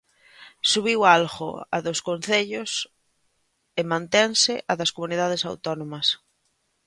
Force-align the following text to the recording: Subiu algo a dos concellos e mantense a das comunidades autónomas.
Subiu 0.71 0.99
algo 1.17 1.49
a 1.75 1.77
dos 1.85 1.99
concellos 2.07 2.71
e 3.79 3.81
mantense 3.91 4.53
a 4.71 4.73
das 4.79 4.93
comunidades 4.95 5.41
autónomas. 5.51 6.07